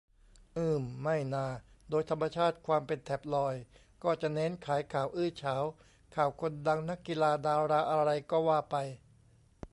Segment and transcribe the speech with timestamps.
[0.57, 1.45] อืม ไม่นา
[1.89, 3.61] โดยธรรมชาติความเป็นแท็บลอยด์
[4.03, 5.63] ก็จะเน้นขายข่าวอื้อฉาว
[6.15, 8.75] ข่าวคนดัง นักกีฬา ดารา อะไรก็ว่าไป